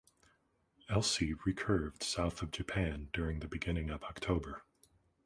[0.89, 4.63] Elsie recurved south of Japan during the beginning of October.